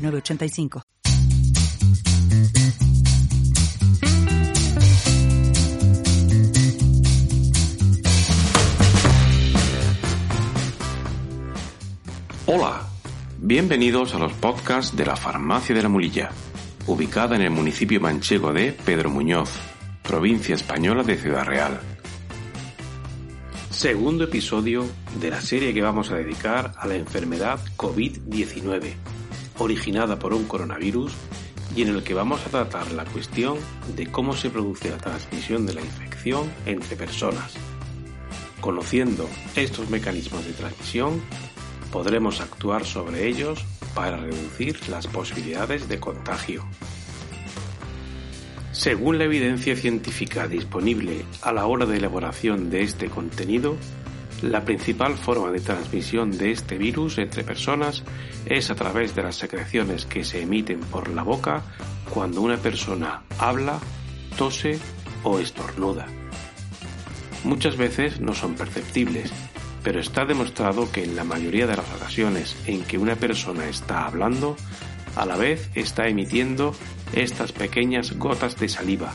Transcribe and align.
906985. 0.00 0.82
Hola, 12.46 12.82
bienvenidos 13.38 14.14
a 14.14 14.18
los 14.18 14.32
podcasts 14.32 14.96
de 14.96 15.06
la 15.06 15.14
Farmacia 15.14 15.74
de 15.74 15.82
la 15.82 15.88
Mulilla, 15.88 16.30
ubicada 16.86 17.36
en 17.36 17.42
el 17.42 17.50
municipio 17.50 18.00
manchego 18.00 18.52
de 18.52 18.72
Pedro 18.72 19.08
Muñoz, 19.08 19.50
provincia 20.02 20.56
española 20.56 21.04
de 21.04 21.16
Ciudad 21.16 21.44
Real. 21.44 21.80
Segundo 23.70 24.24
episodio 24.24 24.84
de 25.20 25.30
la 25.30 25.40
serie 25.40 25.72
que 25.72 25.80
vamos 25.80 26.10
a 26.10 26.16
dedicar 26.16 26.72
a 26.76 26.88
la 26.88 26.96
enfermedad 26.96 27.60
COVID-19, 27.76 28.94
originada 29.60 30.18
por 30.18 30.34
un 30.34 30.44
coronavirus 30.44 31.12
y 31.76 31.82
en 31.82 31.88
el 31.88 32.02
que 32.02 32.14
vamos 32.14 32.40
a 32.46 32.50
tratar 32.50 32.90
la 32.92 33.04
cuestión 33.04 33.58
de 33.94 34.06
cómo 34.06 34.34
se 34.34 34.50
produce 34.50 34.90
la 34.90 34.98
transmisión 34.98 35.66
de 35.66 35.74
la 35.74 35.82
infección 35.82 36.50
entre 36.66 36.96
personas. 36.96 37.54
Conociendo 38.60 39.28
estos 39.54 39.88
mecanismos 39.88 40.44
de 40.44 40.52
transmisión, 40.52 41.22
podremos 41.92 42.40
actuar 42.40 42.84
sobre 42.84 43.28
ellos 43.28 43.64
para 43.94 44.16
reducir 44.16 44.88
las 44.88 45.06
posibilidades 45.06 45.88
de 45.88 46.00
contagio. 46.00 46.64
Según 48.72 49.18
la 49.18 49.24
evidencia 49.24 49.76
científica 49.76 50.48
disponible 50.48 51.24
a 51.42 51.52
la 51.52 51.66
hora 51.66 51.86
de 51.86 51.96
elaboración 51.96 52.70
de 52.70 52.82
este 52.82 53.08
contenido, 53.08 53.76
la 54.42 54.64
principal 54.64 55.16
forma 55.16 55.50
de 55.50 55.60
transmisión 55.60 56.36
de 56.36 56.52
este 56.52 56.78
virus 56.78 57.18
entre 57.18 57.44
personas 57.44 58.02
es 58.46 58.70
a 58.70 58.74
través 58.74 59.14
de 59.14 59.22
las 59.22 59.36
secreciones 59.36 60.06
que 60.06 60.24
se 60.24 60.42
emiten 60.42 60.80
por 60.80 61.08
la 61.08 61.22
boca 61.22 61.62
cuando 62.08 62.40
una 62.40 62.56
persona 62.56 63.22
habla, 63.38 63.78
tose 64.36 64.78
o 65.22 65.38
estornuda. 65.38 66.06
Muchas 67.44 67.76
veces 67.76 68.20
no 68.20 68.34
son 68.34 68.54
perceptibles, 68.54 69.30
pero 69.82 70.00
está 70.00 70.24
demostrado 70.24 70.90
que 70.90 71.04
en 71.04 71.16
la 71.16 71.24
mayoría 71.24 71.66
de 71.66 71.76
las 71.76 71.92
ocasiones 71.94 72.56
en 72.66 72.82
que 72.82 72.98
una 72.98 73.16
persona 73.16 73.68
está 73.68 74.06
hablando, 74.06 74.56
a 75.16 75.26
la 75.26 75.36
vez 75.36 75.70
está 75.74 76.08
emitiendo 76.08 76.74
estas 77.12 77.52
pequeñas 77.52 78.16
gotas 78.18 78.58
de 78.58 78.68
saliva, 78.68 79.12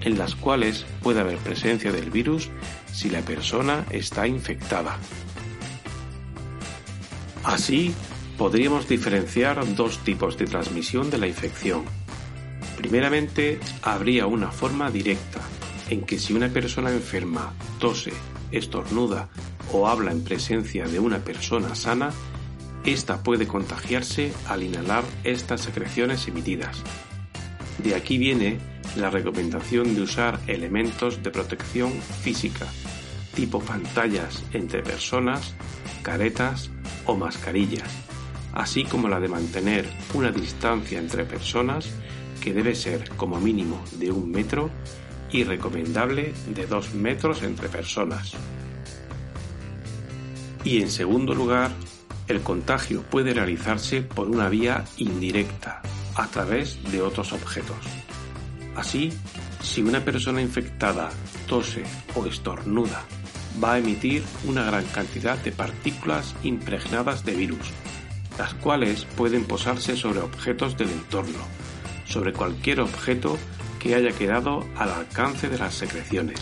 en 0.00 0.18
las 0.18 0.34
cuales 0.34 0.86
puede 1.02 1.20
haber 1.20 1.38
presencia 1.38 1.92
del 1.92 2.10
virus 2.10 2.50
si 2.92 3.10
la 3.10 3.20
persona 3.20 3.84
está 3.90 4.26
infectada. 4.26 4.98
Así, 7.44 7.94
podríamos 8.36 8.88
diferenciar 8.88 9.74
dos 9.74 9.98
tipos 9.98 10.36
de 10.36 10.46
transmisión 10.46 11.10
de 11.10 11.18
la 11.18 11.26
infección. 11.26 11.84
Primeramente, 12.76 13.60
habría 13.82 14.26
una 14.26 14.50
forma 14.50 14.90
directa, 14.90 15.40
en 15.90 16.02
que 16.02 16.18
si 16.18 16.32
una 16.32 16.48
persona 16.48 16.90
enferma 16.90 17.52
tose, 17.78 18.12
estornuda 18.52 19.28
o 19.72 19.88
habla 19.88 20.12
en 20.12 20.24
presencia 20.24 20.86
de 20.86 20.98
una 20.98 21.18
persona 21.18 21.74
sana, 21.74 22.10
ésta 22.84 23.22
puede 23.22 23.46
contagiarse 23.46 24.32
al 24.48 24.62
inhalar 24.62 25.04
estas 25.24 25.60
secreciones 25.60 26.26
emitidas. 26.28 26.82
De 27.78 27.94
aquí 27.94 28.18
viene 28.18 28.58
la 28.96 29.10
recomendación 29.10 29.94
de 29.94 30.02
usar 30.02 30.40
elementos 30.46 31.22
de 31.22 31.30
protección 31.30 31.92
física, 31.92 32.66
tipo 33.34 33.60
pantallas 33.60 34.42
entre 34.52 34.82
personas, 34.82 35.54
caretas 36.02 36.70
o 37.06 37.16
mascarillas, 37.16 37.90
así 38.52 38.84
como 38.84 39.08
la 39.08 39.20
de 39.20 39.28
mantener 39.28 39.88
una 40.14 40.30
distancia 40.30 40.98
entre 40.98 41.24
personas 41.24 41.90
que 42.40 42.52
debe 42.52 42.74
ser 42.74 43.08
como 43.10 43.38
mínimo 43.38 43.82
de 43.98 44.10
un 44.10 44.30
metro 44.30 44.70
y 45.30 45.44
recomendable 45.44 46.32
de 46.48 46.66
dos 46.66 46.94
metros 46.94 47.42
entre 47.42 47.68
personas. 47.68 48.32
Y 50.64 50.82
en 50.82 50.90
segundo 50.90 51.34
lugar, 51.34 51.70
el 52.28 52.40
contagio 52.42 53.02
puede 53.02 53.34
realizarse 53.34 54.02
por 54.02 54.28
una 54.28 54.48
vía 54.48 54.84
indirecta, 54.98 55.82
a 56.16 56.26
través 56.26 56.82
de 56.90 57.02
otros 57.02 57.32
objetos. 57.32 57.99
Así, 58.80 59.12
si 59.62 59.82
una 59.82 60.02
persona 60.02 60.40
infectada 60.40 61.10
tose 61.46 61.82
o 62.14 62.24
estornuda, 62.24 63.04
va 63.62 63.74
a 63.74 63.78
emitir 63.78 64.22
una 64.44 64.64
gran 64.64 64.86
cantidad 64.86 65.36
de 65.36 65.52
partículas 65.52 66.34
impregnadas 66.44 67.22
de 67.26 67.34
virus, 67.34 67.72
las 68.38 68.54
cuales 68.54 69.04
pueden 69.04 69.44
posarse 69.44 69.96
sobre 69.96 70.20
objetos 70.20 70.78
del 70.78 70.88
entorno, 70.88 71.40
sobre 72.06 72.32
cualquier 72.32 72.80
objeto 72.80 73.36
que 73.78 73.96
haya 73.96 74.12
quedado 74.12 74.66
al 74.78 74.88
alcance 74.88 75.50
de 75.50 75.58
las 75.58 75.74
secreciones. 75.74 76.40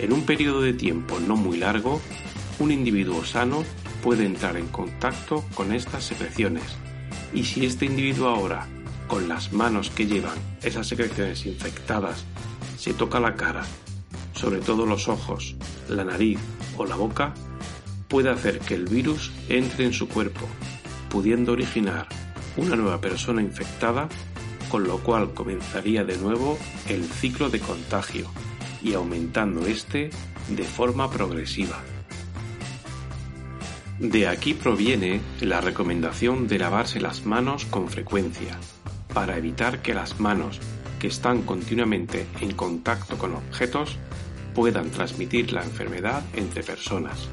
En 0.00 0.12
un 0.12 0.22
periodo 0.22 0.60
de 0.60 0.72
tiempo 0.72 1.20
no 1.20 1.36
muy 1.36 1.58
largo, 1.58 2.00
un 2.58 2.72
individuo 2.72 3.24
sano 3.24 3.62
puede 4.02 4.26
entrar 4.26 4.56
en 4.56 4.66
contacto 4.66 5.44
con 5.54 5.72
estas 5.72 6.02
secreciones 6.02 6.64
y 7.32 7.44
si 7.44 7.64
este 7.64 7.86
individuo 7.86 8.28
ahora, 8.28 8.66
con 9.06 9.28
las 9.28 9.52
manos 9.52 9.90
que 9.90 10.06
llevan 10.06 10.38
esas 10.62 10.86
secreciones 10.86 11.46
infectadas, 11.46 12.24
se 12.78 12.94
toca 12.94 13.20
la 13.20 13.34
cara, 13.34 13.64
sobre 14.34 14.60
todo 14.60 14.86
los 14.86 15.08
ojos, 15.08 15.56
la 15.88 16.04
nariz 16.04 16.38
o 16.76 16.84
la 16.84 16.96
boca, 16.96 17.34
puede 18.08 18.30
hacer 18.30 18.58
que 18.60 18.74
el 18.74 18.86
virus 18.86 19.32
entre 19.48 19.86
en 19.86 19.92
su 19.92 20.08
cuerpo, 20.08 20.46
pudiendo 21.08 21.52
originar 21.52 22.06
una 22.56 22.76
nueva 22.76 23.00
persona 23.00 23.42
infectada, 23.42 24.08
con 24.70 24.84
lo 24.84 24.98
cual 24.98 25.34
comenzaría 25.34 26.04
de 26.04 26.16
nuevo 26.18 26.58
el 26.88 27.04
ciclo 27.04 27.50
de 27.50 27.60
contagio 27.60 28.30
y 28.82 28.94
aumentando 28.94 29.66
este 29.66 30.10
de 30.48 30.64
forma 30.64 31.10
progresiva. 31.10 31.80
De 33.98 34.28
aquí 34.28 34.52
proviene 34.52 35.20
la 35.40 35.60
recomendación 35.60 36.46
de 36.48 36.58
lavarse 36.58 37.00
las 37.00 37.24
manos 37.24 37.64
con 37.64 37.88
frecuencia, 37.88 38.58
para 39.16 39.38
evitar 39.38 39.80
que 39.80 39.94
las 39.94 40.20
manos, 40.20 40.60
que 40.98 41.06
están 41.06 41.40
continuamente 41.40 42.26
en 42.42 42.52
contacto 42.52 43.16
con 43.16 43.34
objetos, 43.34 43.96
puedan 44.54 44.90
transmitir 44.90 45.54
la 45.54 45.62
enfermedad 45.62 46.22
entre 46.34 46.62
personas. 46.62 47.26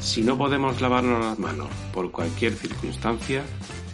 Si 0.00 0.20
no 0.20 0.36
podemos 0.36 0.82
lavarnos 0.82 1.24
las 1.24 1.38
manos 1.38 1.70
por 1.94 2.10
cualquier 2.10 2.52
circunstancia, 2.52 3.42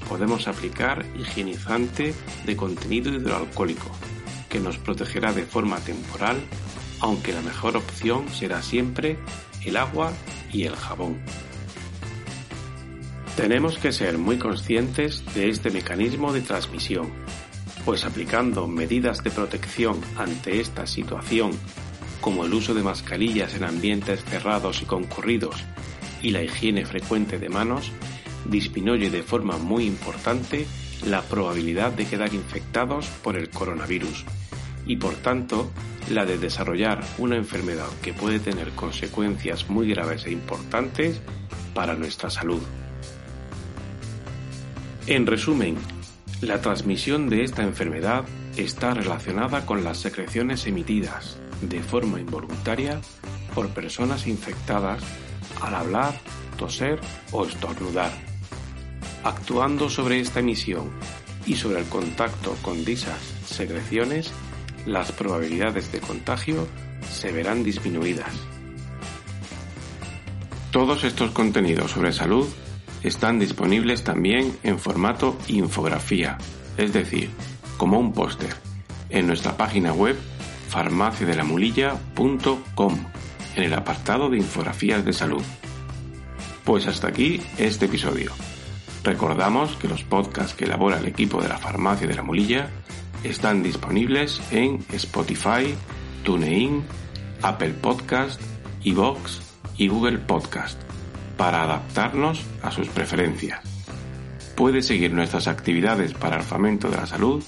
podemos 0.08 0.48
aplicar 0.48 1.06
higienizante 1.16 2.14
de 2.46 2.56
contenido 2.56 3.14
hidroalcohólico, 3.14 3.92
que 4.48 4.58
nos 4.58 4.76
protegerá 4.76 5.32
de 5.32 5.44
forma 5.44 5.78
temporal, 5.78 6.40
aunque 6.98 7.32
la 7.32 7.42
mejor 7.42 7.76
opción 7.76 8.28
será 8.28 8.60
siempre 8.60 9.18
el 9.64 9.76
agua 9.76 10.12
y 10.52 10.64
el 10.64 10.74
jabón. 10.74 11.20
Tenemos 13.36 13.78
que 13.78 13.92
ser 13.92 14.18
muy 14.18 14.36
conscientes 14.36 15.24
de 15.34 15.48
este 15.48 15.70
mecanismo 15.70 16.34
de 16.34 16.42
transmisión, 16.42 17.10
pues 17.84 18.04
aplicando 18.04 18.68
medidas 18.68 19.24
de 19.24 19.30
protección 19.30 19.98
ante 20.18 20.60
esta 20.60 20.86
situación, 20.86 21.52
como 22.20 22.44
el 22.44 22.52
uso 22.52 22.74
de 22.74 22.82
mascarillas 22.82 23.54
en 23.54 23.64
ambientes 23.64 24.22
cerrados 24.24 24.82
y 24.82 24.84
concurridos 24.84 25.56
y 26.20 26.30
la 26.30 26.42
higiene 26.42 26.84
frecuente 26.84 27.38
de 27.38 27.48
manos, 27.48 27.90
disminuye 28.44 29.08
de 29.10 29.22
forma 29.22 29.56
muy 29.56 29.86
importante 29.86 30.66
la 31.06 31.22
probabilidad 31.22 31.90
de 31.92 32.06
quedar 32.06 32.34
infectados 32.34 33.06
por 33.22 33.36
el 33.36 33.48
coronavirus 33.48 34.24
y 34.86 34.96
por 34.96 35.14
tanto 35.14 35.70
la 36.10 36.26
de 36.26 36.36
desarrollar 36.36 37.02
una 37.16 37.36
enfermedad 37.36 37.88
que 38.02 38.12
puede 38.12 38.40
tener 38.40 38.72
consecuencias 38.72 39.70
muy 39.70 39.88
graves 39.88 40.26
e 40.26 40.32
importantes 40.32 41.22
para 41.74 41.94
nuestra 41.94 42.28
salud. 42.28 42.60
En 45.08 45.26
resumen, 45.26 45.76
la 46.42 46.60
transmisión 46.60 47.28
de 47.28 47.42
esta 47.42 47.64
enfermedad 47.64 48.24
está 48.56 48.94
relacionada 48.94 49.66
con 49.66 49.82
las 49.82 49.98
secreciones 49.98 50.64
emitidas 50.68 51.38
de 51.60 51.82
forma 51.82 52.20
involuntaria 52.20 53.00
por 53.52 53.68
personas 53.70 54.28
infectadas 54.28 55.02
al 55.60 55.74
hablar, 55.74 56.14
toser 56.56 57.00
o 57.32 57.44
estornudar. 57.44 58.12
Actuando 59.24 59.90
sobre 59.90 60.20
esta 60.20 60.38
emisión 60.38 60.90
y 61.46 61.56
sobre 61.56 61.80
el 61.80 61.86
contacto 61.86 62.56
con 62.62 62.84
dichas 62.84 63.18
secreciones, 63.44 64.30
las 64.86 65.10
probabilidades 65.10 65.90
de 65.90 65.98
contagio 65.98 66.68
se 67.10 67.32
verán 67.32 67.64
disminuidas. 67.64 68.32
Todos 70.70 71.02
estos 71.02 71.32
contenidos 71.32 71.90
sobre 71.90 72.12
salud 72.12 72.46
están 73.02 73.38
disponibles 73.38 74.04
también 74.04 74.56
en 74.62 74.78
formato 74.78 75.36
infografía, 75.48 76.38
es 76.76 76.92
decir, 76.92 77.30
como 77.76 77.98
un 77.98 78.12
póster, 78.12 78.54
en 79.10 79.26
nuestra 79.26 79.56
página 79.56 79.92
web 79.92 80.16
farmaciadelamulilla.com, 80.68 82.98
en 83.56 83.62
el 83.62 83.74
apartado 83.74 84.30
de 84.30 84.38
infografías 84.38 85.04
de 85.04 85.12
salud. 85.12 85.42
Pues 86.64 86.86
hasta 86.86 87.08
aquí 87.08 87.42
este 87.58 87.86
episodio. 87.86 88.30
Recordamos 89.04 89.74
que 89.76 89.88
los 89.88 90.04
podcasts 90.04 90.54
que 90.54 90.64
elabora 90.64 90.98
el 90.98 91.06
equipo 91.06 91.42
de 91.42 91.48
la 91.48 91.58
Farmacia 91.58 92.06
de 92.06 92.14
la 92.14 92.22
Mulilla 92.22 92.70
están 93.24 93.64
disponibles 93.64 94.40
en 94.52 94.84
Spotify, 94.92 95.74
TuneIn, 96.22 96.84
Apple 97.42 97.74
Podcast, 97.80 98.40
iVoox 98.84 99.40
y 99.76 99.88
Google 99.88 100.18
Podcast 100.18 100.91
para 101.42 101.64
adaptarnos 101.64 102.40
a 102.62 102.70
sus 102.70 102.86
preferencias. 102.86 103.58
Puede 104.54 104.80
seguir 104.80 105.12
nuestras 105.12 105.48
actividades 105.48 106.14
para 106.14 106.36
el 106.36 106.44
fomento 106.44 106.88
de 106.88 106.98
la 106.98 107.06
salud 107.06 107.42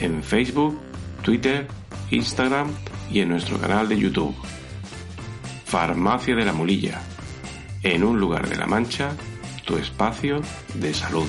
en 0.00 0.24
Facebook, 0.24 0.76
Twitter, 1.22 1.68
Instagram 2.10 2.72
y 3.08 3.20
en 3.20 3.28
nuestro 3.28 3.60
canal 3.60 3.88
de 3.88 4.00
YouTube. 4.00 4.34
Farmacia 5.64 6.34
de 6.34 6.44
la 6.44 6.52
Mulilla. 6.52 7.00
En 7.84 8.02
un 8.02 8.18
lugar 8.18 8.48
de 8.48 8.56
la 8.56 8.66
Mancha 8.66 9.12
tu 9.64 9.76
espacio 9.76 10.40
de 10.74 10.92
salud. 10.92 11.28